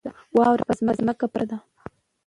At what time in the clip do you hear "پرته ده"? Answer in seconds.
1.33-1.65